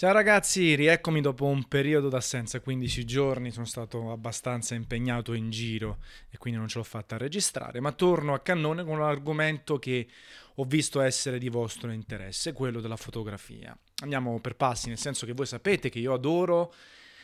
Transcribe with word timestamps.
Ciao 0.00 0.12
ragazzi, 0.12 0.74
rieccomi 0.76 1.20
dopo 1.20 1.44
un 1.44 1.68
periodo 1.68 2.08
d'assenza, 2.08 2.60
15 2.60 3.04
giorni, 3.04 3.50
sono 3.50 3.66
stato 3.66 4.10
abbastanza 4.10 4.74
impegnato 4.74 5.34
in 5.34 5.50
giro 5.50 5.98
e 6.30 6.38
quindi 6.38 6.58
non 6.58 6.68
ce 6.68 6.78
l'ho 6.78 6.84
fatta 6.84 7.16
a 7.16 7.18
registrare, 7.18 7.80
ma 7.80 7.92
torno 7.92 8.32
a 8.32 8.40
cannone 8.40 8.82
con 8.82 8.94
un 8.94 9.02
argomento 9.02 9.78
che 9.78 10.08
ho 10.54 10.64
visto 10.64 11.02
essere 11.02 11.36
di 11.36 11.50
vostro 11.50 11.90
interesse, 11.90 12.54
quello 12.54 12.80
della 12.80 12.96
fotografia. 12.96 13.76
Andiamo 13.96 14.40
per 14.40 14.56
passi, 14.56 14.88
nel 14.88 14.96
senso 14.96 15.26
che 15.26 15.34
voi 15.34 15.44
sapete 15.44 15.90
che 15.90 15.98
io 15.98 16.14
adoro 16.14 16.72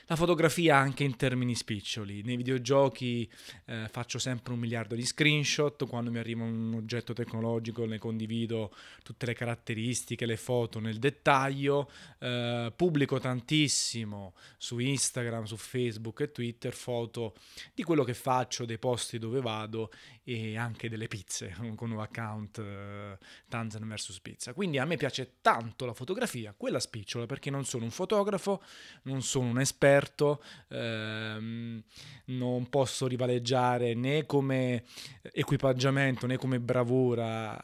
la 0.08 0.16
fotografia 0.16 0.76
anche 0.76 1.02
in 1.02 1.16
termini 1.16 1.54
spiccioli. 1.54 2.22
Nei 2.22 2.36
videogiochi 2.36 3.28
eh, 3.64 3.88
faccio 3.90 4.18
sempre 4.18 4.52
un 4.52 4.60
miliardo 4.60 4.94
di 4.94 5.04
screenshot, 5.04 5.86
quando 5.86 6.10
mi 6.10 6.18
arriva 6.18 6.44
un 6.44 6.74
oggetto 6.74 7.12
tecnologico 7.12 7.84
ne 7.86 7.98
condivido 7.98 8.72
tutte 9.02 9.26
le 9.26 9.34
caratteristiche, 9.34 10.24
le 10.24 10.36
foto 10.36 10.78
nel 10.78 10.98
dettaglio, 10.98 11.90
eh, 12.20 12.72
pubblico 12.74 13.18
tantissimo 13.18 14.34
su 14.56 14.78
Instagram, 14.78 15.44
su 15.44 15.56
Facebook 15.56 16.20
e 16.20 16.30
Twitter 16.30 16.72
foto 16.72 17.34
di 17.74 17.82
quello 17.82 18.04
che 18.04 18.14
faccio, 18.14 18.64
dei 18.64 18.78
posti 18.78 19.18
dove 19.18 19.40
vado 19.40 19.90
e 20.22 20.56
anche 20.56 20.88
delle 20.88 21.06
pizze 21.06 21.54
con 21.76 21.90
un 21.92 22.00
account 22.00 22.58
eh, 22.58 23.18
Tanzan 23.48 23.88
vs 23.88 24.20
Pizza. 24.20 24.52
Quindi 24.54 24.78
a 24.78 24.84
me 24.84 24.96
piace 24.96 25.36
tanto 25.40 25.84
la 25.84 25.94
fotografia, 25.94 26.54
quella 26.56 26.80
spicciola, 26.80 27.26
perché 27.26 27.50
non 27.50 27.64
sono 27.64 27.84
un 27.84 27.90
fotografo, 27.90 28.62
non 29.02 29.22
sono 29.22 29.48
un 29.48 29.60
esperto, 29.60 29.94
esperto, 29.96 30.42
ehm, 30.68 31.82
non 32.26 32.68
posso 32.68 33.06
rivaleggiare 33.06 33.94
né 33.94 34.26
come 34.26 34.84
equipaggiamento 35.32 36.26
né 36.26 36.36
come 36.36 36.58
bravura 36.58 37.58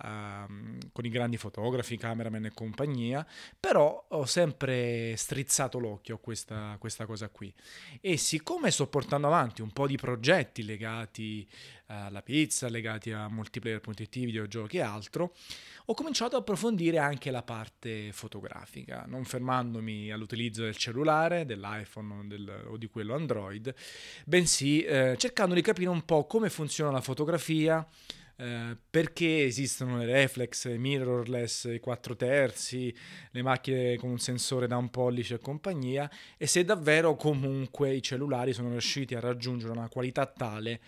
ehm, 0.47 0.79
con 0.93 1.05
i 1.05 1.09
grandi 1.09 1.37
fotografi, 1.37 1.97
cameraman 1.97 2.47
e 2.47 2.53
compagnia, 2.55 3.27
però 3.59 4.05
ho 4.09 4.25
sempre 4.25 5.15
strizzato 5.17 5.79
l'occhio 5.79 6.17
a 6.17 6.19
questa, 6.19 6.77
questa 6.79 7.07
cosa 7.07 7.29
qui. 7.29 7.53
E 8.01 8.17
siccome 8.17 8.71
sto 8.71 8.87
portando 8.87 9.27
avanti 9.27 9.63
un 9.63 9.71
po' 9.71 9.87
di 9.87 9.97
progetti 9.97 10.65
legati 10.65 11.47
alla 11.87 12.23
pizza, 12.23 12.69
legati 12.69 13.13
a 13.13 13.29
multiplayer.it, 13.29 14.19
videogiochi 14.19 14.79
e 14.79 14.81
altro, 14.81 15.35
ho 15.87 15.95
cominciato 15.95 16.37
ad 16.37 16.43
approfondire 16.43 16.99
anche 16.99 17.31
la 17.31 17.43
parte 17.43 18.13
fotografica, 18.13 19.05
non 19.07 19.25
fermandomi 19.25 20.11
all'utilizzo 20.11 20.63
del 20.63 20.77
cellulare, 20.77 21.45
dell'iPhone 21.45 22.27
del, 22.27 22.67
o 22.69 22.77
di 22.77 22.87
quello 22.87 23.15
Android, 23.15 23.75
bensì 24.25 24.83
eh, 24.83 25.17
cercando 25.19 25.55
di 25.55 25.63
capire 25.63 25.91
un 25.91 26.05
po' 26.05 26.27
come 26.27 26.51
funziona 26.51 26.91
la 26.91 27.01
fotografia, 27.01 27.87
eh, 28.37 28.77
perché 28.91 29.45
esistono 29.45 29.99
le 29.99 30.07
reflex, 30.07 30.65
i 30.65 30.79
mirrorless, 30.79 31.65
i 31.65 31.79
4 31.79 32.17
terzi, 32.17 32.93
le 33.31 33.43
macchine 33.43 33.97
con 33.97 34.11
un 34.11 34.19
sensore 34.19 34.67
da 34.67 34.77
un 34.77 34.91
pollice 34.91 35.35
e 35.35 35.39
compagnia, 35.39 36.11
e 36.37 36.47
se 36.47 36.65
davvero 36.65 37.15
comunque 37.15 37.95
i 37.95 38.03
cellulari 38.03 38.53
sono 38.53 38.71
riusciti 38.71 39.15
a 39.15 39.21
raggiungere 39.21 39.73
una 39.73 39.89
qualità 39.89 40.27
tale 40.27 40.81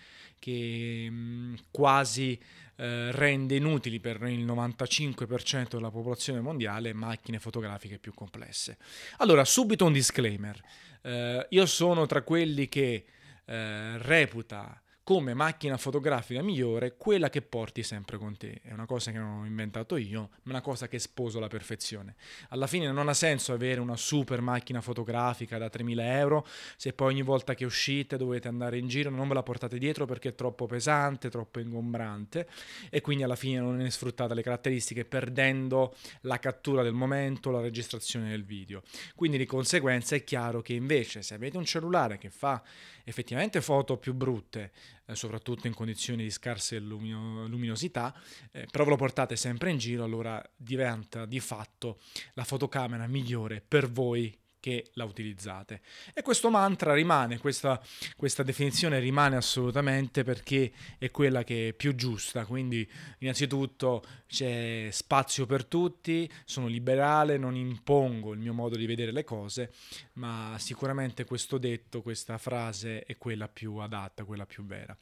che 0.45 1.07
mm, 1.09 1.55
quasi 1.71 2.39
eh, 2.75 3.11
rende 3.11 3.55
inutili 3.55 3.99
per 3.99 4.21
il 4.27 4.45
95% 4.45 5.69
della 5.69 5.89
popolazione 5.89 6.39
mondiale 6.39 6.93
macchine 6.93 7.39
fotografiche 7.39 7.97
più 7.97 8.13
complesse. 8.13 8.77
Allora, 9.17 9.43
subito 9.43 9.85
un 9.85 9.93
disclaimer. 9.93 10.61
Eh, 11.01 11.47
io 11.49 11.65
sono 11.65 12.05
tra 12.05 12.21
quelli 12.21 12.69
che 12.69 13.05
eh, 13.43 13.97
reputa 13.97 14.79
come 15.05 15.35
macchina 15.35 15.77
fotografica 15.77 16.41
migliore 16.41 16.95
quella 16.97 17.29
che 17.29 17.43
porti 17.43 17.83
sempre 17.83 18.17
con 18.17 18.35
te. 18.37 18.61
È 18.63 18.73
una 18.73 18.87
cosa 18.87 19.11
che 19.11 19.19
non 19.19 19.41
ho 19.41 19.45
inventato 19.45 19.97
io, 19.97 20.31
ma 20.41 20.53
una 20.53 20.61
cosa 20.61 20.87
che 20.87 20.97
sposo 20.97 21.37
alla 21.37 21.47
perfezione. 21.47 22.15
Alla 22.49 22.65
fine 22.65 22.91
non 22.91 23.07
ha 23.07 23.13
senso 23.13 23.53
avere 23.53 23.79
una 23.79 23.97
super 23.97 24.41
macchina 24.41 24.81
fotografica 24.81 25.59
da 25.59 25.67
3.000 25.67 25.99
euro 25.99 26.47
se 26.75 26.91
poi 26.93 27.13
ogni 27.13 27.21
volta 27.21 27.53
che 27.53 27.65
uscite 27.65 28.17
dovete 28.17 28.47
andare 28.47 28.79
in 28.79 28.87
giro 28.87 29.11
non 29.11 29.27
ve 29.27 29.35
la 29.35 29.43
portate 29.43 29.77
dietro 29.77 30.07
perché 30.07 30.29
è 30.29 30.33
troppo 30.33 30.65
pesante, 30.65 31.29
troppo 31.29 31.59
ingombrante 31.59 32.49
e 32.89 33.01
quindi 33.01 33.21
alla 33.21 33.35
fine 33.35 33.59
non 33.59 33.75
ne 33.75 33.91
sfruttate 33.91 34.33
le 34.33 34.41
caratteristiche 34.41 35.05
perdendo 35.05 35.93
la 36.21 36.39
cattura 36.39 36.81
del 36.81 36.93
momento, 36.93 37.51
la 37.51 37.61
registrazione 37.61 38.31
del 38.31 38.43
video. 38.43 38.81
Quindi 39.13 39.37
di 39.37 39.45
conseguenza 39.45 40.15
è 40.15 40.23
chiaro 40.23 40.63
che 40.63 40.73
invece 40.73 41.21
se 41.21 41.35
avete 41.35 41.57
un 41.57 41.65
cellulare 41.65 42.17
che 42.17 42.31
fa 42.31 42.63
effettivamente 43.05 43.61
foto 43.61 43.97
più 43.97 44.13
brutte, 44.13 44.71
eh, 45.05 45.15
soprattutto 45.15 45.67
in 45.67 45.73
condizioni 45.73 46.23
di 46.23 46.31
scarsa 46.31 46.77
lumino- 46.79 47.47
luminosità, 47.47 48.13
eh, 48.51 48.67
però 48.69 48.83
ve 48.83 48.89
lo 48.89 48.95
portate 48.97 49.37
sempre 49.37 49.69
in 49.71 49.77
giro, 49.77 50.03
allora 50.03 50.43
diventa 50.55 51.25
di 51.25 51.39
fatto 51.39 51.99
la 52.33 52.43
fotocamera 52.43 53.07
migliore 53.07 53.63
per 53.65 53.89
voi 53.89 54.37
che 54.65 54.89
la 54.93 55.03
utilizzate. 55.03 55.81
E 56.11 56.23
questo 56.23 56.49
mantra 56.49 56.95
rimane, 56.95 57.37
questa, 57.37 57.79
questa, 58.15 58.41
definizione 58.41 58.97
rimane 58.97 59.35
assolutamente 59.35 60.23
perché 60.23 60.71
è 60.97 61.11
quella 61.11 61.43
che 61.43 61.67
è 61.67 61.73
più 61.73 61.93
giusta, 61.93 62.47
quindi 62.47 62.89
innanzitutto 63.19 64.03
c'è 64.25 64.87
spazio 64.89 65.45
per 65.45 65.65
tutti, 65.65 66.27
sono 66.45 66.65
liberale, 66.65 67.37
non 67.37 67.55
impongo 67.55 68.33
il 68.33 68.39
mio 68.39 68.53
modo 68.53 68.75
di 68.75 68.87
vedere 68.87 69.11
le 69.11 69.23
cose, 69.23 69.71
ma 70.13 70.55
sicuramente 70.57 71.25
questo 71.25 71.59
detto, 71.59 72.01
questa 72.01 72.39
frase 72.39 73.03
è 73.03 73.17
quella 73.17 73.47
più 73.47 73.75
adatta, 73.75 74.23
quella 74.23 74.47
più 74.47 74.65
vera. 74.65 74.97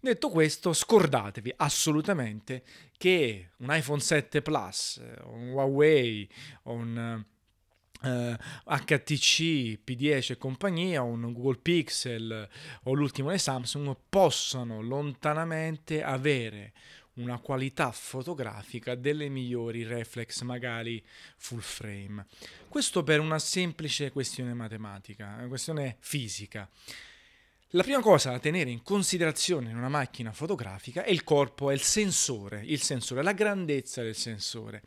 Detto 0.00 0.30
questo, 0.30 0.72
scordatevi 0.72 1.52
assolutamente 1.56 2.62
che 2.96 3.50
un 3.58 3.68
iPhone 3.74 4.00
7 4.00 4.40
Plus, 4.40 5.02
un 5.24 5.50
Huawei, 5.50 6.26
un 6.62 7.22
Uh, 8.02 8.34
HTC, 8.64 9.78
P10 9.86 10.32
e 10.32 10.36
compagnia, 10.36 11.02
un 11.02 11.32
Google 11.32 11.58
Pixel 11.58 12.48
o 12.84 12.94
l'ultimo 12.94 13.28
dei 13.28 13.38
Samsung 13.38 13.96
possano 14.08 14.80
lontanamente 14.80 16.02
avere 16.02 16.72
una 17.14 17.38
qualità 17.38 17.90
fotografica 17.92 18.94
delle 18.94 19.28
migliori 19.28 19.84
reflex, 19.84 20.42
magari 20.42 21.02
full 21.36 21.60
frame. 21.60 22.26
Questo 22.68 23.02
per 23.02 23.20
una 23.20 23.38
semplice 23.38 24.10
questione 24.10 24.54
matematica, 24.54 25.34
una 25.38 25.48
questione 25.48 25.96
fisica. 26.00 26.68
La 27.74 27.82
prima 27.82 28.00
cosa 28.00 28.30
da 28.30 28.38
tenere 28.38 28.70
in 28.70 28.82
considerazione 28.82 29.70
in 29.70 29.76
una 29.76 29.88
macchina 29.88 30.32
fotografica 30.32 31.04
è 31.04 31.10
il 31.10 31.24
corpo, 31.24 31.70
è 31.70 31.74
il 31.74 31.80
sensore, 31.80 32.62
il 32.64 32.82
sensore, 32.82 33.22
la 33.22 33.32
grandezza 33.32 34.02
del 34.02 34.14
sensore 34.14 34.82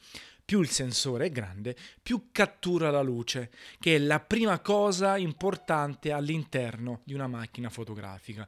più 0.45 0.61
il 0.61 0.69
sensore 0.69 1.25
è 1.25 1.31
grande, 1.31 1.75
più 2.01 2.27
cattura 2.31 2.91
la 2.91 3.01
luce, 3.01 3.49
che 3.79 3.95
è 3.95 3.97
la 3.97 4.19
prima 4.19 4.59
cosa 4.59 5.17
importante 5.17 6.11
all'interno 6.11 7.01
di 7.03 7.15
una 7.15 7.27
macchina 7.27 7.69
fotografica. 7.69 8.47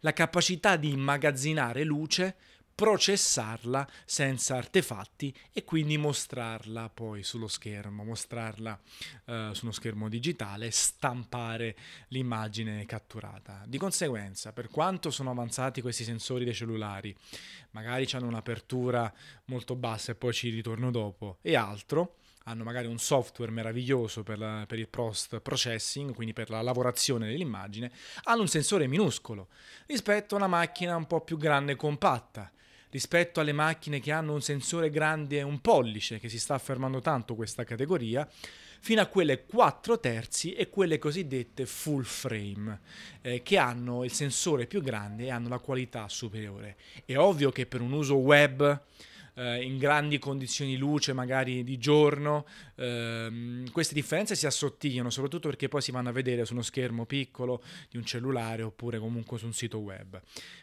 La 0.00 0.12
capacità 0.12 0.76
di 0.76 0.90
immagazzinare 0.90 1.84
luce 1.84 2.36
processarla 2.78 3.88
senza 4.04 4.54
artefatti 4.54 5.34
e 5.52 5.64
quindi 5.64 5.98
mostrarla 5.98 6.88
poi 6.88 7.24
sullo 7.24 7.48
schermo, 7.48 8.04
mostrarla 8.04 8.80
uh, 9.24 9.52
su 9.52 9.64
uno 9.64 9.72
schermo 9.72 10.08
digitale, 10.08 10.70
stampare 10.70 11.74
l'immagine 12.10 12.86
catturata. 12.86 13.64
Di 13.66 13.78
conseguenza, 13.78 14.52
per 14.52 14.68
quanto 14.68 15.10
sono 15.10 15.32
avanzati 15.32 15.80
questi 15.80 16.04
sensori 16.04 16.44
dei 16.44 16.54
cellulari, 16.54 17.12
magari 17.72 18.06
hanno 18.12 18.28
un'apertura 18.28 19.12
molto 19.46 19.74
bassa 19.74 20.12
e 20.12 20.14
poi 20.14 20.32
ci 20.32 20.48
ritorno 20.50 20.92
dopo 20.92 21.38
e 21.42 21.56
altro, 21.56 22.18
hanno 22.44 22.62
magari 22.62 22.86
un 22.86 22.98
software 22.98 23.50
meraviglioso 23.50 24.22
per, 24.22 24.38
la, 24.38 24.64
per, 24.68 24.78
il 24.78 24.86
post 24.86 25.40
processing, 25.40 26.14
quindi 26.14 26.32
per 26.32 26.48
la 26.48 26.62
lavorazione 26.62 27.26
dell'immagine, 27.26 27.90
hanno 28.22 28.42
un 28.42 28.48
sensore 28.48 28.86
minuscolo 28.86 29.48
rispetto 29.86 30.36
a 30.36 30.38
una 30.38 30.46
macchina 30.46 30.94
un 30.94 31.08
po' 31.08 31.22
più 31.22 31.36
grande 31.36 31.72
e 31.72 31.76
compatta 31.76 32.52
rispetto 32.90 33.40
alle 33.40 33.52
macchine 33.52 34.00
che 34.00 34.12
hanno 34.12 34.34
un 34.34 34.42
sensore 34.42 34.90
grande 34.90 35.42
un 35.42 35.60
pollice, 35.60 36.18
che 36.18 36.28
si 36.28 36.38
sta 36.38 36.54
affermando 36.54 37.00
tanto 37.00 37.34
questa 37.34 37.64
categoria, 37.64 38.28
fino 38.80 39.00
a 39.00 39.06
quelle 39.06 39.44
4 39.44 39.98
terzi 39.98 40.52
e 40.52 40.70
quelle 40.70 40.98
cosiddette 40.98 41.66
full 41.66 42.02
frame, 42.02 42.80
eh, 43.20 43.42
che 43.42 43.58
hanno 43.58 44.04
il 44.04 44.12
sensore 44.12 44.66
più 44.66 44.82
grande 44.82 45.24
e 45.24 45.30
hanno 45.30 45.48
la 45.48 45.58
qualità 45.58 46.08
superiore. 46.08 46.76
È 47.04 47.16
ovvio 47.16 47.50
che 47.50 47.66
per 47.66 47.80
un 47.80 47.92
uso 47.92 48.16
web 48.16 48.80
eh, 49.38 49.62
in 49.62 49.78
grandi 49.78 50.18
condizioni 50.18 50.72
di 50.72 50.76
luce, 50.76 51.12
magari 51.12 51.62
di 51.62 51.78
giorno, 51.78 52.44
ehm, 52.74 53.70
queste 53.70 53.94
differenze 53.94 54.34
si 54.34 54.46
assottigliano, 54.46 55.10
soprattutto 55.10 55.48
perché 55.48 55.68
poi 55.68 55.80
si 55.80 55.92
vanno 55.92 56.08
a 56.08 56.12
vedere 56.12 56.44
su 56.44 56.54
uno 56.54 56.62
schermo 56.62 57.06
piccolo 57.06 57.62
di 57.88 57.96
un 57.96 58.04
cellulare 58.04 58.62
oppure 58.62 58.98
comunque 58.98 59.38
su 59.38 59.46
un 59.46 59.52
sito 59.52 59.78
web. 59.78 60.20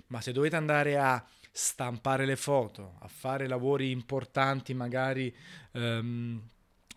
Ma 0.07 0.19
se 0.19 0.33
dovete 0.33 0.57
andare 0.57 0.98
a 0.98 1.25
stampare 1.51 2.25
le 2.25 2.36
foto, 2.36 2.95
a 3.00 3.07
fare 3.07 3.48
lavori 3.48 3.92
importanti 3.92 4.74
magari 4.74 5.33
ehm, 5.71 6.42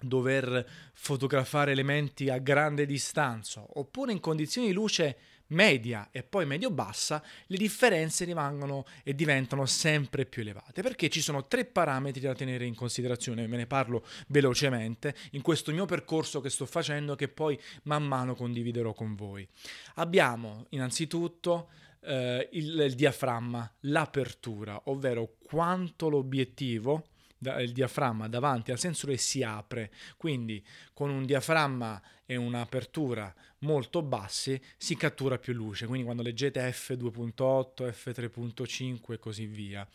dover 0.00 0.69
fotografare 0.92 1.72
elementi 1.72 2.28
a 2.28 2.38
grande 2.38 2.86
distanza 2.86 3.64
oppure 3.74 4.12
in 4.12 4.20
condizioni 4.20 4.69
di 4.69 4.72
luce 4.72 5.16
media 5.48 6.08
e 6.10 6.22
poi 6.22 6.46
medio-bassa, 6.46 7.22
le 7.46 7.56
differenze 7.56 8.24
rimangono 8.24 8.84
e 9.02 9.14
diventano 9.14 9.66
sempre 9.66 10.26
più 10.26 10.42
elevate 10.42 10.82
perché 10.82 11.08
ci 11.08 11.20
sono 11.20 11.46
tre 11.46 11.64
parametri 11.64 12.20
da 12.20 12.34
tenere 12.34 12.64
in 12.64 12.74
considerazione. 12.74 13.46
Ve 13.46 13.56
ne 13.56 13.66
parlo 13.66 14.04
velocemente 14.28 15.14
in 15.32 15.42
questo 15.42 15.72
mio 15.72 15.86
percorso 15.86 16.40
che 16.40 16.50
sto 16.50 16.66
facendo 16.66 17.14
che 17.14 17.28
poi 17.28 17.58
man 17.84 18.04
mano 18.04 18.34
condividerò 18.34 18.92
con 18.92 19.14
voi. 19.14 19.46
Abbiamo 19.94 20.66
innanzitutto 20.70 21.70
eh, 22.00 22.48
il, 22.52 22.78
il 22.78 22.94
diaframma, 22.94 23.70
l'apertura, 23.80 24.80
ovvero 24.84 25.34
quanto 25.44 26.08
l'obiettivo 26.08 27.08
il 27.38 27.73
diaframma 27.73 28.29
davanti 28.29 28.70
al 28.70 28.79
sensore 28.79 29.17
si 29.17 29.43
apre, 29.43 29.90
quindi 30.17 30.64
con 30.93 31.11
un 31.11 31.25
diaframma 31.25 32.00
e 32.26 32.37
un'apertura 32.37 33.32
molto 33.61 34.02
bassi 34.02 34.61
si 34.76 34.96
cattura 34.96 35.38
più 35.38 35.52
luce, 35.55 35.87
quindi 35.87 36.05
quando 36.05 36.23
leggete 36.23 36.61
f2.8, 36.69 37.88
f3.5 37.88 39.12
e 39.12 39.19
così 39.19 39.46
via, 39.46 39.88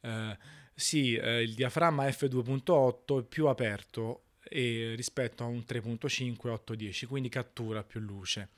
eh, 0.00 0.36
sì, 0.74 1.14
eh, 1.14 1.42
il 1.42 1.54
diaframma 1.54 2.06
f2.8 2.06 3.20
è 3.20 3.24
più 3.24 3.46
aperto 3.46 4.22
rispetto 4.50 5.44
a 5.44 5.46
un 5.46 5.58
3.5 5.58 6.48
810, 6.48 7.06
quindi 7.06 7.28
cattura 7.28 7.82
più 7.82 8.00
luce. 8.00 8.48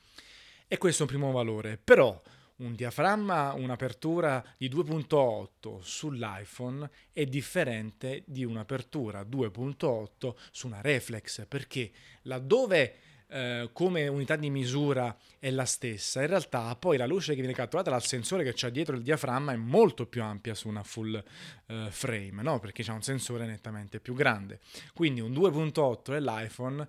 E 0.67 0.77
questo 0.77 1.03
è 1.03 1.05
un 1.05 1.11
primo 1.11 1.31
valore, 1.33 1.77
però 1.77 2.21
un 2.61 2.75
diaframma, 2.75 3.53
un'apertura 3.53 4.43
di 4.57 4.69
2.8 4.69 5.79
sull'iPhone 5.81 6.89
è 7.11 7.25
differente 7.25 8.23
di 8.25 8.43
un'apertura 8.45 9.21
2.8 9.23 10.33
su 10.51 10.67
una 10.67 10.81
reflex 10.81 11.45
perché 11.47 11.91
laddove 12.23 12.95
eh, 13.27 13.69
come 13.71 14.07
unità 14.07 14.35
di 14.35 14.49
misura 14.49 15.15
è 15.39 15.49
la 15.49 15.65
stessa, 15.65 16.21
in 16.21 16.27
realtà 16.27 16.75
poi 16.75 16.97
la 16.97 17.05
luce 17.05 17.33
che 17.33 17.39
viene 17.39 17.55
catturata 17.55 17.89
dal 17.89 18.03
sensore 18.03 18.43
che 18.43 18.53
c'è 18.53 18.69
dietro 18.71 18.95
il 18.95 19.03
diaframma 19.03 19.53
è 19.53 19.55
molto 19.55 20.05
più 20.05 20.21
ampia 20.21 20.53
su 20.53 20.67
una 20.67 20.83
full 20.83 21.15
eh, 21.67 21.87
frame, 21.89 22.41
no? 22.41 22.59
perché 22.59 22.83
c'è 22.83 22.91
un 22.91 23.01
sensore 23.01 23.45
nettamente 23.45 23.99
più 23.99 24.13
grande. 24.13 24.59
Quindi 24.93 25.21
un 25.21 25.31
2.8 25.31 26.11
dell'iPhone 26.11 26.87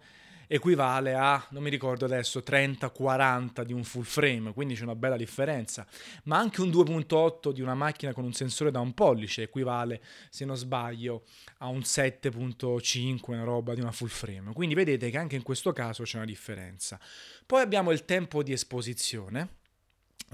equivale 0.54 1.14
a, 1.14 1.42
non 1.48 1.62
mi 1.62 1.70
ricordo 1.70 2.04
adesso, 2.04 2.40
30-40 2.40 3.62
di 3.62 3.72
un 3.72 3.84
full 3.84 4.02
frame, 4.02 4.52
quindi 4.52 4.74
c'è 4.74 4.82
una 4.82 4.94
bella 4.94 5.16
differenza. 5.16 5.86
Ma 6.24 6.36
anche 6.36 6.60
un 6.60 6.68
2.8 6.68 7.52
di 7.52 7.62
una 7.62 7.74
macchina 7.74 8.12
con 8.12 8.24
un 8.24 8.34
sensore 8.34 8.70
da 8.70 8.78
un 8.78 8.92
pollice 8.92 9.44
equivale, 9.44 10.02
se 10.28 10.44
non 10.44 10.56
sbaglio, 10.56 11.24
a 11.58 11.68
un 11.68 11.78
7.5, 11.78 13.20
una 13.28 13.44
roba 13.44 13.72
di 13.72 13.80
una 13.80 13.92
full 13.92 14.08
frame. 14.08 14.52
Quindi 14.52 14.74
vedete 14.74 15.08
che 15.08 15.16
anche 15.16 15.36
in 15.36 15.42
questo 15.42 15.72
caso 15.72 16.02
c'è 16.02 16.18
una 16.18 16.26
differenza. 16.26 17.00
Poi 17.46 17.62
abbiamo 17.62 17.90
il 17.90 18.04
tempo 18.04 18.42
di 18.42 18.52
esposizione 18.52 19.60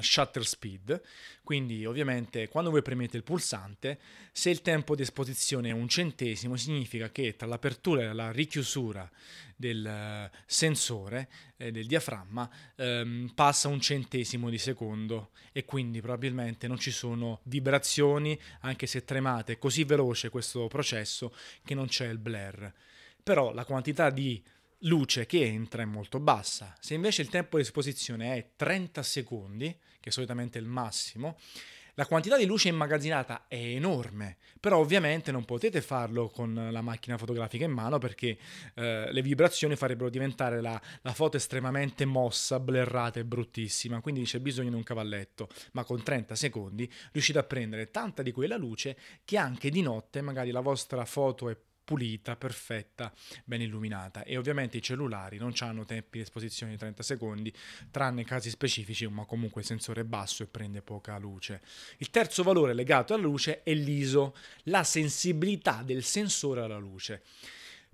shutter 0.01 0.47
speed, 0.47 1.01
quindi 1.43 1.85
ovviamente 1.85 2.49
quando 2.49 2.71
voi 2.71 2.83
premete 2.83 3.17
il 3.17 3.23
pulsante, 3.23 3.99
se 4.33 4.51
il 4.51 4.63
tempo 4.63 4.95
di 4.95 5.03
esposizione 5.03 5.71
è 5.71 5.73
un 5.73 5.89
centesimo, 5.89 6.57
significa 6.57 7.11
che 7.11 7.37
tra 7.37 7.47
l'apertura 7.47 8.03
e 8.03 8.13
la 8.13 8.31
richiusura 8.31 9.11
del 9.57 9.85
eh, 9.85 10.31
sensore, 10.47 11.29
eh, 11.57 11.73
del 11.73 11.87
diaframma, 11.87 12.49
ehm, 12.77 13.33
passa 13.35 13.69
un 13.69 13.81
centesimo 13.81 14.51
di 14.51 14.59
secondo 14.59 15.31
e 15.53 15.65
quindi 15.65 16.01
probabilmente 16.01 16.69
non 16.69 16.79
ci 16.79 16.91
sono 16.91 17.41
vibrazioni, 17.45 18.39
anche 18.61 18.87
se 18.87 19.05
tremate, 19.05 19.55
è 19.55 19.59
così 19.59 19.85
veloce 19.85 20.29
questo 20.29 20.69
processo 20.69 21.35
che 21.65 21.75
non 21.75 21.87
c'è 21.87 22.09
il 22.09 22.19
blur. 22.19 22.73
Però 23.23 23.53
la 23.53 23.65
quantità 23.65 24.11
di 24.11 24.43
luce 24.83 25.27
che 25.27 25.45
entra 25.45 25.83
è 25.83 25.87
molto 25.87 26.21
bassa. 26.21 26.75
Se 26.81 26.95
invece 26.95 27.23
il 27.23 27.29
tempo 27.29 27.57
di 27.57 27.63
esposizione 27.63 28.37
è 28.37 28.51
30 28.57 29.03
secondi, 29.03 29.77
che 30.01 30.09
è 30.09 30.13
solitamente 30.13 30.59
il 30.59 30.67
massimo, 30.67 31.37
la 31.99 32.07
quantità 32.07 32.37
di 32.37 32.47
luce 32.47 32.69
immagazzinata 32.69 33.47
è 33.49 33.57
enorme, 33.57 34.37
però 34.61 34.79
ovviamente 34.79 35.33
non 35.33 35.45
potete 35.45 35.81
farlo 35.81 36.29
con 36.29 36.69
la 36.71 36.81
macchina 36.81 37.19
fotografica 37.19 37.65
in 37.65 37.73
mano 37.73 37.99
perché 37.99 38.39
eh, 38.75 39.11
le 39.11 39.21
vibrazioni 39.21 39.75
farebbero 39.75 40.09
diventare 40.09 40.61
la, 40.61 40.81
la, 41.03 41.13
foto 41.13 41.37
estremamente 41.37 42.05
mossa, 42.05 42.61
blerrata 42.61 43.19
e 43.19 43.25
bruttissima, 43.25 44.01
quindi 44.01 44.23
c'è 44.23 44.39
bisogno 44.39 44.71
di 44.71 44.77
un 44.77 44.85
cavalletto, 44.85 45.49
ma 45.73 45.83
con 45.83 46.01
30 46.01 46.37
secondi 46.37 46.89
riuscite 47.11 47.41
a 47.41 47.43
prendere 47.43 47.91
tanta 47.91 48.23
di 48.23 48.31
quella 48.31 48.57
luce 48.57 48.97
che 49.25 49.37
anche 49.37 49.69
di 49.69 49.83
notte 49.83 50.21
magari 50.21 50.53
la 50.53 50.61
vostra 50.61 51.05
foto 51.05 51.49
è 51.49 51.57
pulita, 51.89 52.37
perfetta, 52.37 53.11
ben 53.47 53.63
illuminata 53.63 54.23
e 54.23 54.37
ovviamente 54.37 54.77
i 54.77 54.83
cellulari 54.83 55.39
non 55.39 55.55
hanno 55.61 55.87
tempi 55.87 56.19
di 56.19 56.21
esposizione 56.21 56.73
di 56.73 56.77
30 56.77 57.03
secondi, 57.03 57.51
tranne 57.91 58.25
casi 58.25 58.51
specifici, 58.51 59.07
ma 59.07 59.25
comunque 59.25 59.63
il 59.63 59.67
sensore 59.67 60.03
è 60.03 60.05
basso 60.05 60.43
e 60.43 60.47
prende 60.49 60.83
poca 60.83 61.17
luce. 61.17 61.63
Il 61.97 62.11
terzo 62.11 62.43
valore 62.43 62.75
legato 62.75 63.15
alla 63.15 63.23
luce 63.23 63.63
è 63.63 63.73
l'ISO, 63.73 64.37
la 64.65 64.85
sensibilità 64.85 65.81
del 65.83 66.05
sensore 66.05 66.61
alla 66.61 66.77
luce. 66.77 67.23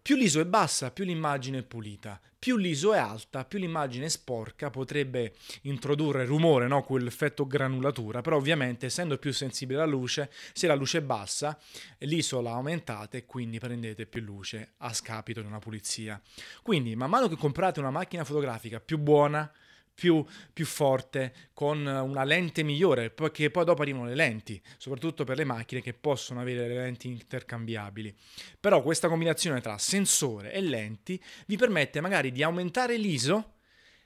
Più 0.05 0.17
l'ISO 0.17 0.41
è 0.41 0.45
bassa, 0.45 0.91
più 0.91 1.07
l'immagine 1.07 1.61
è 1.61 1.63
pulita. 1.63 2.21
Più 2.39 2.59
l'ISO 2.59 2.93
è 2.93 2.99
alta, 2.99 3.47
più 3.47 3.59
l'immagine 3.59 4.05
è 4.05 4.09
sporca, 4.11 4.69
potrebbe 4.69 5.33
introdurre 5.63 6.27
rumore, 6.27 6.67
no? 6.67 6.83
quell'effetto 6.83 7.47
granulatura, 7.47 8.21
però 8.21 8.37
ovviamente 8.37 8.85
essendo 8.85 9.17
più 9.17 9.33
sensibile 9.33 9.81
alla 9.81 9.91
luce, 9.91 10.31
se 10.53 10.67
la 10.67 10.75
luce 10.75 10.99
è 10.99 11.01
bassa, 11.01 11.59
l'ISO 12.01 12.43
la 12.43 12.51
aumentate 12.51 13.17
e 13.17 13.25
quindi 13.25 13.59
prendete 13.59 14.05
più 14.05 14.21
luce 14.21 14.75
a 14.77 14.93
scapito 14.93 15.41
di 15.41 15.47
una 15.47 15.59
pulizia. 15.59 16.21
Quindi 16.61 16.95
man 16.95 17.09
mano 17.09 17.27
che 17.27 17.37
comprate 17.37 17.81
una 17.81 17.89
macchina 17.89 18.25
fotografica 18.25 18.81
più 18.81 18.99
buona, 18.99 19.51
più, 19.95 20.25
più, 20.53 20.67
forte, 20.67 21.33
con 21.55 21.87
una 21.87 22.25
lente 22.25 22.63
migliore, 22.63 23.11
perché 23.11 23.51
poi 23.51 23.65
dopo 23.65 23.83
arrivano 23.83 24.07
le 24.07 24.15
lenti, 24.15 24.61
soprattutto 24.77 25.25
per 25.25 25.37
le 25.37 25.45
macchine 25.45 25.81
che 25.81 25.95
possono 25.95 26.41
avere 26.41 26.67
le 26.67 26.75
lenti 26.75 27.09
intercambiabili. 27.09 28.15
Però 28.59 28.83
questa 28.83 29.09
combinazione 29.09 29.61
tra 29.61 29.79
sensore 29.79 30.53
e 30.53 30.61
lenti 30.61 31.23
vi 31.47 31.57
permette 31.57 32.01
magari 32.01 32.33
di 32.33 32.43
aumentare 32.43 32.97
l'ISO 32.97 33.53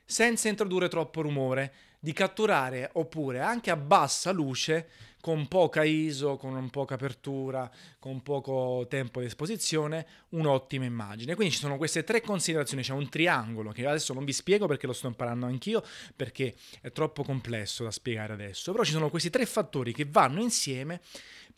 senza 0.05 0.49
introdurre 0.49 0.88
troppo 0.88 1.20
rumore, 1.20 1.73
di 1.99 2.12
catturare 2.12 2.91
oppure 2.95 3.41
anche 3.41 3.71
a 3.71 3.77
bassa 3.77 4.31
luce 4.31 4.89
con 5.21 5.49
poca 5.49 5.83
ISO, 5.83 6.37
con 6.37 6.71
poca 6.71 6.95
apertura, 6.95 7.71
con 7.99 8.23
poco 8.23 8.87
tempo 8.89 9.21
di 9.21 9.27
esposizione, 9.27 10.06
un'ottima 10.31 10.85
immagine. 10.85 11.35
Quindi 11.35 11.55
ci 11.55 11.61
sono 11.61 11.77
queste 11.77 12.05
tre 12.05 12.21
considerazioni, 12.21 12.83
c'è 12.83 12.93
un 12.93 13.09
triangolo 13.09 13.73
che 13.73 13.85
adesso 13.85 14.15
non 14.15 14.25
vi 14.25 14.33
spiego 14.33 14.67
perché 14.67 14.87
lo 14.87 14.93
sto 14.93 15.09
imparando 15.09 15.47
anch'io, 15.47 15.83
perché 16.15 16.55
è 16.81 16.93
troppo 16.93 17.25
complesso 17.25 17.85
da 17.85 17.91
spiegare 17.91 18.33
adesso, 18.33 18.71
però 18.71 18.85
ci 18.85 18.93
sono 18.93 19.11
questi 19.11 19.31
tre 19.31 19.45
fattori 19.45 19.93
che 19.93 20.06
vanno 20.09 20.41
insieme 20.41 21.00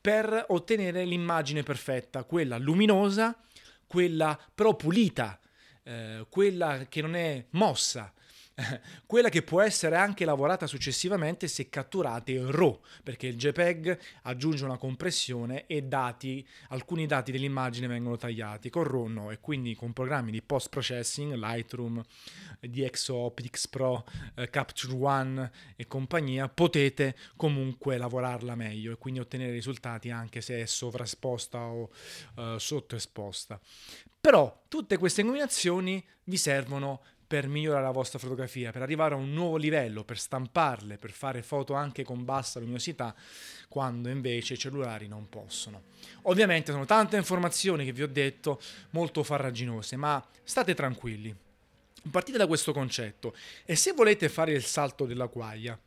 per 0.01 0.47
ottenere 0.49 1.05
l'immagine 1.05 1.63
perfetta, 1.63 2.25
quella 2.25 2.57
luminosa, 2.57 3.39
quella 3.87 4.39
però 4.55 4.75
pulita, 4.75 5.39
eh, 5.83 6.27
quella 6.31 6.87
che 6.89 7.03
non 7.03 7.15
è 7.15 7.45
mossa, 7.51 8.13
quella 9.07 9.29
che 9.29 9.43
può 9.43 9.61
essere 9.61 9.97
anche 9.97 10.25
lavorata 10.25 10.67
successivamente 10.67 11.49
se 11.49 11.69
catturate 11.69 12.41
RAW, 12.51 12.81
perché 13.03 13.27
il 13.29 13.37
JPEG 13.37 13.99
aggiunge 14.23 14.65
una 14.65 14.77
compressione 14.77 15.67
e 15.67 15.83
dati, 15.83 16.47
alcuni 16.69 17.07
dati 17.07 17.33
dell'immagine 17.33 17.87
vengono 17.87 18.17
tagliati, 18.17 18.71
con 18.71 18.85
RAW 18.85 19.07
no, 19.07 19.31
e 19.31 19.41
quindi 19.41 19.75
con 19.75 19.93
programmi 19.93 20.31
di 20.31 20.43
post 20.43 20.69
processing, 20.69 21.35
Lightroom, 21.35 22.03
DxO, 22.61 23.15
Optics 23.15 23.69
Pro, 23.69 24.05
eh, 24.35 24.51
Capture 24.51 24.95
One 24.95 25.51
e 25.77 25.87
compagnia, 25.87 26.49
potete 26.49 27.17
comunque 27.37 27.97
lavorarla 27.97 28.55
meglio 28.55 28.93
e 28.93 28.97
quindi 28.97 29.21
ottenere 29.21 29.53
risultati 29.53 30.11
anche 30.11 30.41
se 30.41 30.61
è 30.61 30.67
sovraesposta 30.67 31.59
o 31.59 31.91
eh, 32.37 32.57
sottoesposta. 32.59 33.61
Però 34.21 34.65
tutte 34.69 34.99
queste 34.99 35.23
combinazioni 35.23 36.05
vi 36.25 36.37
servono 36.37 37.01
per 37.31 37.47
migliorare 37.47 37.85
la 37.85 37.93
vostra 37.93 38.19
fotografia, 38.19 38.73
per 38.73 38.83
arrivare 38.83 39.15
a 39.15 39.17
un 39.17 39.33
nuovo 39.33 39.57
livello, 39.57 40.03
per 40.03 40.19
stamparle, 40.19 40.99
per 40.99 41.13
fare 41.13 41.45
foto 41.45 41.75
anche 41.75 42.03
con 42.03 42.25
bassa 42.25 42.59
luminosità, 42.59 43.15
quando 43.69 44.09
invece 44.09 44.55
i 44.55 44.59
cellulari 44.59 45.07
non 45.07 45.29
possono. 45.29 45.83
Ovviamente 46.23 46.73
sono 46.73 46.87
tante 46.87 47.17
informazioni 47.17 47.85
che 47.85 47.93
vi 47.93 48.03
ho 48.03 48.09
detto, 48.09 48.61
molto 48.91 49.23
farraginose, 49.23 49.95
ma 49.95 50.21
state 50.43 50.75
tranquilli. 50.75 51.33
Partite 52.11 52.37
da 52.37 52.49
questo 52.49 52.73
concetto 52.73 53.33
e 53.65 53.77
se 53.77 53.93
volete 53.93 54.29
fare 54.29 54.51
il 54.51 54.65
salto 54.65 55.07
della 55.07 55.29
quaglia, 55.29 55.79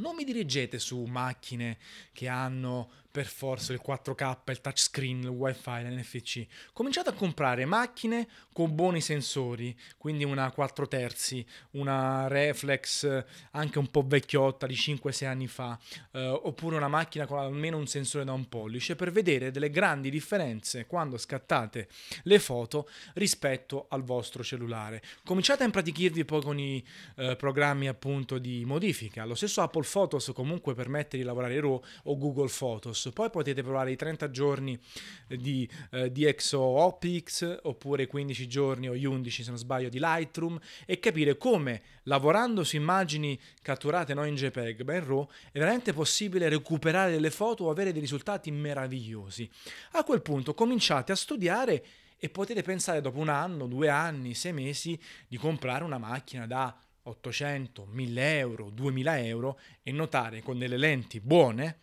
non 0.00 0.14
mi 0.14 0.24
dirigete 0.24 0.78
su 0.78 1.02
macchine 1.04 1.78
che 2.12 2.28
hanno 2.28 2.90
per 3.16 3.24
forza 3.24 3.72
il 3.72 3.80
4K, 3.82 4.36
il 4.50 4.60
touchscreen, 4.60 5.22
il 5.22 5.28
wifi, 5.28 5.70
l'NFC. 5.70 6.46
Cominciate 6.74 7.08
a 7.08 7.12
comprare 7.14 7.64
macchine 7.64 8.28
con 8.52 8.74
buoni 8.74 9.00
sensori, 9.00 9.74
quindi 9.96 10.22
una 10.22 10.50
4 10.50 10.86
terzi, 10.86 11.42
una 11.70 12.28
reflex 12.28 13.24
anche 13.52 13.78
un 13.78 13.90
po' 13.90 14.04
vecchiotta 14.06 14.66
di 14.66 14.74
5-6 14.74 15.24
anni 15.24 15.46
fa, 15.46 15.78
eh, 16.12 16.26
oppure 16.26 16.76
una 16.76 16.88
macchina 16.88 17.24
con 17.24 17.38
almeno 17.38 17.78
un 17.78 17.86
sensore 17.86 18.22
da 18.22 18.34
un 18.34 18.50
pollice 18.50 18.96
per 18.96 19.10
vedere 19.10 19.50
delle 19.50 19.70
grandi 19.70 20.10
differenze 20.10 20.84
quando 20.84 21.16
scattate 21.16 21.88
le 22.24 22.38
foto 22.38 22.86
rispetto 23.14 23.86
al 23.88 24.02
vostro 24.02 24.44
cellulare. 24.44 25.02
Cominciate 25.24 25.62
a 25.62 25.66
impratichirvi 25.66 26.26
poi 26.26 26.42
con 26.42 26.58
i 26.58 26.84
eh, 27.16 27.34
programmi 27.36 27.88
appunto 27.88 28.36
di 28.36 28.66
modifica. 28.66 29.24
Lo 29.24 29.34
stesso 29.34 29.62
Apple 29.62 29.88
Photos 29.90 30.32
comunque 30.34 30.74
permette 30.74 31.16
di 31.16 31.22
lavorare 31.22 31.58
RAW 31.58 31.82
o 32.02 32.18
Google 32.18 32.50
Photos 32.54 33.04
poi 33.12 33.30
potete 33.30 33.62
provare 33.62 33.92
i 33.92 33.96
30 33.96 34.30
giorni 34.30 34.78
di 35.26 35.68
eh, 35.90 36.10
DxO 36.10 36.60
Optics 36.60 37.58
oppure 37.62 38.04
i 38.04 38.06
15 38.06 38.48
giorni 38.48 38.88
o 38.88 38.94
gli 38.94 39.04
11 39.04 39.42
se 39.42 39.50
non 39.50 39.58
sbaglio 39.58 39.88
di 39.88 39.98
Lightroom 40.00 40.58
e 40.84 40.98
capire 40.98 41.36
come 41.36 41.82
lavorando 42.04 42.64
su 42.64 42.76
immagini 42.76 43.38
catturate 43.62 44.14
non 44.14 44.26
in 44.26 44.34
JPEG 44.34 44.82
ma 44.82 44.94
in 44.94 45.06
RAW 45.06 45.28
è 45.52 45.58
veramente 45.58 45.92
possibile 45.92 46.48
recuperare 46.48 47.10
delle 47.10 47.30
foto 47.30 47.64
o 47.64 47.70
avere 47.70 47.92
dei 47.92 48.00
risultati 48.00 48.50
meravigliosi. 48.50 49.48
A 49.92 50.04
quel 50.04 50.22
punto 50.22 50.54
cominciate 50.54 51.12
a 51.12 51.16
studiare 51.16 51.84
e 52.18 52.30
potete 52.30 52.62
pensare 52.62 53.00
dopo 53.00 53.18
un 53.18 53.28
anno, 53.28 53.66
due 53.66 53.88
anni, 53.88 54.34
sei 54.34 54.52
mesi 54.52 54.98
di 55.28 55.36
comprare 55.36 55.84
una 55.84 55.98
macchina 55.98 56.46
da 56.46 56.74
800, 57.02 57.86
1000 57.90 58.38
euro, 58.38 58.70
2000 58.70 59.18
euro 59.24 59.58
e 59.82 59.92
notare 59.92 60.42
con 60.42 60.58
delle 60.58 60.76
lenti 60.76 61.20
buone 61.20 61.78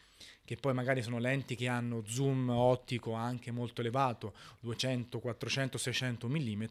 che 0.45 0.57
poi 0.57 0.73
magari 0.73 1.01
sono 1.01 1.19
lenti 1.19 1.55
che 1.55 1.67
hanno 1.67 2.03
zoom 2.05 2.50
ottico 2.50 3.13
anche 3.13 3.51
molto 3.51 3.81
elevato, 3.81 4.33
200, 4.59 5.19
400, 5.19 5.77
600 5.77 6.27
mm, 6.27 6.63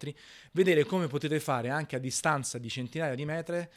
vedere 0.53 0.85
come 0.85 1.07
potete 1.07 1.41
fare 1.41 1.71
anche 1.71 1.97
a 1.97 1.99
distanza 1.99 2.59
di 2.59 2.69
centinaia 2.69 3.15
di 3.15 3.25
metri 3.25 3.69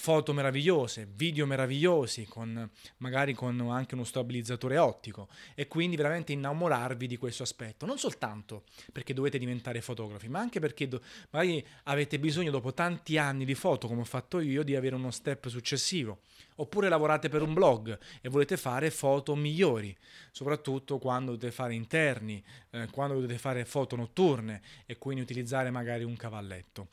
foto 0.00 0.32
meravigliose, 0.32 1.06
video 1.14 1.44
meravigliosi, 1.44 2.24
con, 2.24 2.68
magari 2.98 3.34
con 3.34 3.60
anche 3.70 3.94
uno 3.94 4.04
stabilizzatore 4.04 4.78
ottico 4.78 5.28
e 5.54 5.68
quindi 5.68 5.96
veramente 5.96 6.32
innamorarvi 6.32 7.06
di 7.06 7.18
questo 7.18 7.42
aspetto, 7.42 7.84
non 7.84 7.98
soltanto 7.98 8.64
perché 8.92 9.12
dovete 9.12 9.36
diventare 9.36 9.82
fotografi, 9.82 10.28
ma 10.28 10.40
anche 10.40 10.58
perché 10.58 10.88
do, 10.88 11.02
magari 11.30 11.64
avete 11.84 12.18
bisogno 12.18 12.50
dopo 12.50 12.72
tanti 12.72 13.18
anni 13.18 13.44
di 13.44 13.54
foto, 13.54 13.88
come 13.88 14.00
ho 14.00 14.04
fatto 14.04 14.40
io, 14.40 14.62
di 14.62 14.74
avere 14.74 14.94
uno 14.94 15.10
step 15.10 15.48
successivo, 15.48 16.20
oppure 16.56 16.88
lavorate 16.88 17.28
per 17.28 17.42
un 17.42 17.52
blog 17.52 17.98
e 18.22 18.28
volete 18.30 18.56
fare 18.56 18.90
foto 18.90 19.36
migliori, 19.40 19.96
soprattutto 20.30 20.98
quando 20.98 21.32
dovete 21.32 21.50
fare 21.52 21.74
interni, 21.74 22.42
eh, 22.70 22.88
quando 22.90 23.14
dovete 23.14 23.38
fare 23.38 23.64
foto 23.64 23.96
notturne 23.96 24.62
e 24.86 24.98
quindi 24.98 25.22
utilizzare 25.22 25.70
magari 25.70 26.04
un 26.04 26.16
cavalletto. 26.16 26.88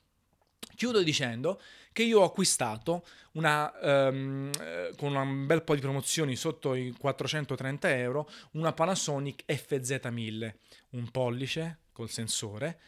Chiudo 0.75 1.01
dicendo 1.01 1.59
che 1.91 2.03
io 2.03 2.19
ho 2.19 2.23
acquistato 2.23 3.03
una, 3.31 3.73
um, 4.09 4.51
con 4.95 5.15
un 5.15 5.47
bel 5.47 5.63
po' 5.63 5.73
di 5.73 5.81
promozioni 5.81 6.35
sotto 6.35 6.75
i 6.75 6.93
430 6.95 7.97
euro 7.97 8.29
una 8.51 8.73
Panasonic 8.73 9.43
FZ1000, 9.47 10.53
un 10.91 11.09
pollice 11.09 11.79
col 11.91 12.11
sensore. 12.11 12.79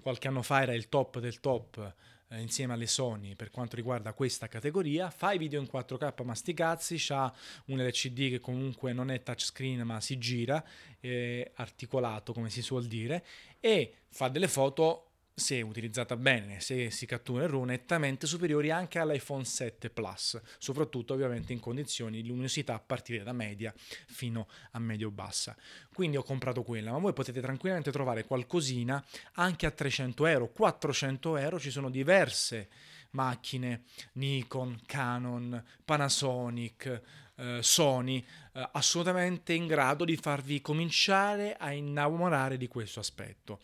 Qualche 0.00 0.28
anno 0.28 0.42
fa 0.42 0.60
era 0.60 0.74
il 0.74 0.90
top 0.90 1.20
del 1.20 1.40
top 1.40 1.94
eh, 2.28 2.40
insieme 2.40 2.74
alle 2.74 2.86
Sony 2.86 3.34
per 3.34 3.50
quanto 3.50 3.76
riguarda 3.76 4.12
questa 4.12 4.48
categoria. 4.48 5.10
Fa 5.10 5.32
i 5.32 5.38
video 5.38 5.60
in 5.60 5.68
4K 5.70 6.24
masticazzi, 6.24 7.12
ha 7.12 7.32
un 7.66 7.78
LCD 7.78 8.30
che 8.30 8.40
comunque 8.40 8.92
non 8.92 9.10
è 9.10 9.22
touchscreen 9.22 9.80
ma 9.82 10.00
si 10.00 10.18
gira, 10.18 10.64
è 11.00 11.50
articolato 11.54 12.32
come 12.32 12.50
si 12.50 12.62
suol 12.62 12.86
dire, 12.86 13.24
e 13.60 13.94
fa 14.08 14.28
delle 14.28 14.48
foto 14.48 15.07
se 15.38 15.62
utilizzata 15.62 16.16
bene, 16.16 16.60
se 16.60 16.90
si 16.90 17.06
cattura 17.06 17.44
in 17.44 17.50
RAW, 17.50 17.64
nettamente 17.64 18.26
superiori 18.26 18.70
anche 18.70 18.98
all'iPhone 18.98 19.44
7 19.44 19.90
Plus, 19.90 20.40
soprattutto 20.58 21.14
ovviamente 21.14 21.52
in 21.52 21.60
condizioni 21.60 22.20
di 22.20 22.28
luminosità 22.28 22.74
a 22.74 22.80
partire 22.80 23.22
da 23.22 23.32
media 23.32 23.72
fino 24.06 24.48
a 24.72 24.78
medio-bassa. 24.78 25.56
Quindi 25.94 26.16
ho 26.16 26.22
comprato 26.22 26.62
quella, 26.62 26.90
ma 26.90 26.98
voi 26.98 27.12
potete 27.12 27.40
tranquillamente 27.40 27.90
trovare 27.90 28.24
qualcosina 28.24 29.02
anche 29.34 29.66
a 29.66 29.70
300 29.70 30.26
euro, 30.26 30.48
400 30.48 31.36
euro, 31.36 31.58
ci 31.58 31.70
sono 31.70 31.90
diverse 31.90 32.68
macchine 33.10 33.84
Nikon, 34.14 34.80
Canon, 34.86 35.64
Panasonic, 35.84 37.02
eh, 37.36 37.58
Sony, 37.62 38.24
eh, 38.52 38.68
assolutamente 38.72 39.52
in 39.52 39.66
grado 39.66 40.04
di 40.04 40.16
farvi 40.16 40.60
cominciare 40.60 41.56
a 41.56 41.72
innamorare 41.72 42.56
di 42.56 42.68
questo 42.68 43.00
aspetto. 43.00 43.60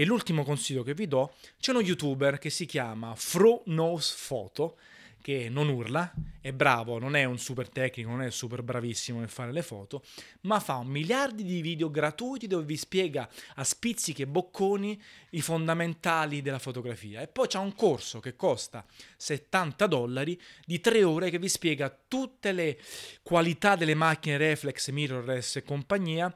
E 0.00 0.06
l'ultimo 0.06 0.44
consiglio 0.44 0.82
che 0.82 0.94
vi 0.94 1.06
do, 1.06 1.34
c'è 1.58 1.72
uno 1.72 1.82
youtuber 1.82 2.38
che 2.38 2.48
si 2.48 2.64
chiama 2.64 3.14
Fro 3.14 3.60
Knows 3.66 4.16
Photo, 4.26 4.78
che 5.20 5.50
non 5.50 5.68
urla, 5.68 6.10
è 6.40 6.52
bravo, 6.52 6.98
non 6.98 7.16
è 7.16 7.24
un 7.24 7.38
super 7.38 7.68
tecnico, 7.68 8.08
non 8.08 8.22
è 8.22 8.30
super 8.30 8.62
bravissimo 8.62 9.18
nel 9.18 9.28
fare 9.28 9.52
le 9.52 9.60
foto, 9.60 10.02
ma 10.42 10.58
fa 10.58 10.82
miliardi 10.82 11.44
di 11.44 11.60
video 11.60 11.90
gratuiti 11.90 12.46
dove 12.46 12.64
vi 12.64 12.78
spiega 12.78 13.28
a 13.56 13.62
spizzichi 13.62 14.22
e 14.22 14.26
bocconi 14.26 14.98
i 15.32 15.42
fondamentali 15.42 16.40
della 16.40 16.58
fotografia. 16.58 17.20
E 17.20 17.28
poi 17.28 17.48
c'è 17.48 17.58
un 17.58 17.74
corso 17.74 18.20
che 18.20 18.36
costa 18.36 18.82
70 19.18 19.86
dollari 19.86 20.40
di 20.64 20.80
3 20.80 21.04
ore 21.04 21.28
che 21.28 21.38
vi 21.38 21.50
spiega 21.50 21.94
tutte 22.08 22.52
le 22.52 22.80
qualità 23.22 23.76
delle 23.76 23.94
macchine 23.94 24.38
reflex, 24.38 24.88
mirrorless 24.88 25.56
e 25.56 25.62
compagnia 25.62 26.34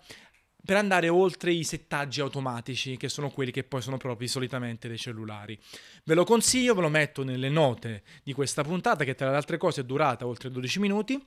per 0.64 0.76
andare 0.76 1.08
oltre 1.08 1.52
i 1.52 1.62
settaggi 1.62 2.20
automatici, 2.20 2.96
che 2.96 3.08
sono 3.08 3.30
quelli 3.30 3.50
che 3.50 3.64
poi 3.64 3.82
sono 3.82 3.98
propri 3.98 4.28
solitamente 4.28 4.88
dei 4.88 4.96
cellulari. 4.96 5.58
Ve 6.04 6.14
lo 6.14 6.24
consiglio, 6.24 6.74
ve 6.74 6.80
lo 6.80 6.88
metto 6.88 7.22
nelle 7.22 7.50
note 7.50 8.02
di 8.22 8.32
questa 8.32 8.62
puntata, 8.62 9.04
che 9.04 9.14
tra 9.14 9.30
le 9.30 9.36
altre 9.36 9.58
cose 9.58 9.82
è 9.82 9.84
durata 9.84 10.26
oltre 10.26 10.50
12 10.50 10.80
minuti. 10.80 11.26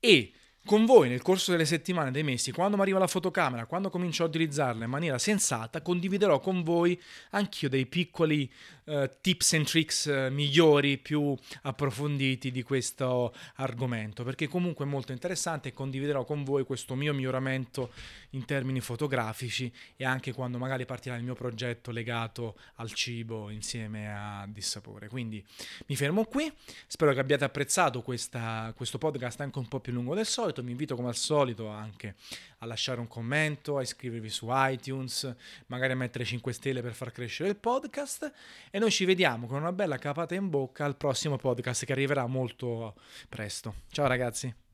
E 0.00 0.32
con 0.68 0.84
voi 0.84 1.08
nel 1.08 1.22
corso 1.22 1.50
delle 1.50 1.64
settimane, 1.64 2.10
dei 2.10 2.22
mesi, 2.22 2.52
quando 2.52 2.76
mi 2.76 2.82
arriva 2.82 2.98
la 2.98 3.06
fotocamera, 3.06 3.64
quando 3.64 3.88
comincio 3.88 4.24
a 4.24 4.26
utilizzarla 4.26 4.84
in 4.84 4.90
maniera 4.90 5.16
sensata, 5.16 5.80
condividerò 5.80 6.40
con 6.40 6.62
voi 6.62 7.00
anch'io 7.30 7.70
dei 7.70 7.86
piccoli 7.86 8.52
uh, 8.84 9.08
tips 9.18 9.54
and 9.54 9.64
tricks 9.64 10.04
uh, 10.04 10.30
migliori, 10.30 10.98
più 10.98 11.34
approfonditi 11.62 12.50
di 12.50 12.62
questo 12.62 13.32
argomento, 13.54 14.24
perché 14.24 14.46
comunque 14.46 14.84
è 14.84 14.88
molto 14.88 15.12
interessante 15.12 15.70
e 15.70 15.72
condividerò 15.72 16.26
con 16.26 16.44
voi 16.44 16.64
questo 16.64 16.94
mio 16.94 17.14
miglioramento 17.14 17.90
in 18.32 18.44
termini 18.44 18.80
fotografici 18.80 19.72
e 19.96 20.04
anche 20.04 20.34
quando 20.34 20.58
magari 20.58 20.84
partirà 20.84 21.16
il 21.16 21.22
mio 21.22 21.34
progetto 21.34 21.90
legato 21.90 22.58
al 22.74 22.92
cibo 22.92 23.48
insieme 23.48 24.12
a 24.12 24.46
Dissapore. 24.46 25.08
Quindi 25.08 25.42
mi 25.86 25.96
fermo 25.96 26.24
qui, 26.26 26.52
spero 26.86 27.14
che 27.14 27.20
abbiate 27.20 27.44
apprezzato 27.44 28.02
questa, 28.02 28.70
questo 28.76 28.98
podcast 28.98 29.40
anche 29.40 29.58
un 29.58 29.66
po' 29.66 29.80
più 29.80 29.94
lungo 29.94 30.14
del 30.14 30.26
solito 30.26 30.56
solito, 30.58 30.62
mi 30.64 30.70
invito 30.70 30.96
come 30.96 31.08
al 31.08 31.16
solito 31.16 31.68
anche 31.68 32.14
a 32.58 32.66
lasciare 32.66 33.00
un 33.00 33.08
commento, 33.08 33.78
a 33.78 33.82
iscrivervi 33.82 34.28
su 34.28 34.48
iTunes, 34.50 35.34
magari 35.66 35.92
a 35.92 35.96
mettere 35.96 36.24
5 36.24 36.52
stelle 36.52 36.82
per 36.82 36.94
far 36.94 37.12
crescere 37.12 37.48
il 37.48 37.56
podcast 37.56 38.32
e 38.70 38.78
noi 38.78 38.90
ci 38.90 39.04
vediamo 39.04 39.46
con 39.46 39.60
una 39.60 39.72
bella 39.72 39.98
capata 39.98 40.34
in 40.34 40.48
bocca 40.48 40.84
al 40.84 40.96
prossimo 40.96 41.36
podcast 41.36 41.84
che 41.84 41.92
arriverà 41.92 42.26
molto 42.26 42.94
presto. 43.28 43.74
Ciao 43.90 44.06
ragazzi! 44.06 44.67